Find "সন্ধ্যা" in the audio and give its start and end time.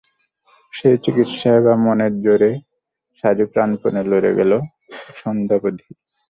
5.19-5.55